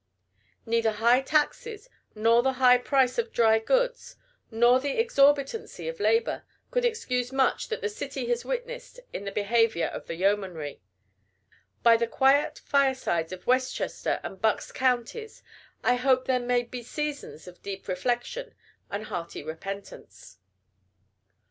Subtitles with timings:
[0.65, 4.15] Neither high taxes, nor the high price of dry goods,
[4.49, 9.31] nor the exorbitancy of labor, could excuse much that the city has witnessed in the
[9.31, 10.81] behavior of the yeomanry.
[11.83, 15.43] By the quiet firesides of Westchester and Bucks counties
[15.83, 18.55] I hope there may be seasons of deep reflection
[18.89, 20.39] and hearty repentance.